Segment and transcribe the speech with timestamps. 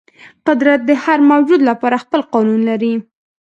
[0.47, 2.93] قدرت د هر موجود لپاره خپل قانون لري.